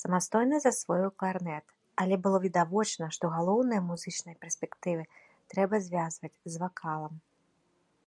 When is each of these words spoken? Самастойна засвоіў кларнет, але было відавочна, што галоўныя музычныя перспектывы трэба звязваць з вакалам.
Самастойна 0.00 0.56
засвоіў 0.64 1.10
кларнет, 1.22 1.66
але 2.04 2.14
было 2.26 2.38
відавочна, 2.46 3.04
што 3.16 3.24
галоўныя 3.38 3.80
музычныя 3.90 4.36
перспектывы 4.46 5.02
трэба 5.56 5.76
звязваць 5.88 6.36
з 6.56 6.66
вакалам. 6.66 7.14